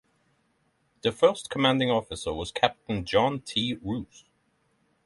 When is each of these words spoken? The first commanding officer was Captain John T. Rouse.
The 1.03 1.11
first 1.11 1.51
commanding 1.51 1.91
officer 1.91 2.33
was 2.33 2.51
Captain 2.51 3.05
John 3.05 3.39
T. 3.41 3.77
Rouse. 3.83 4.25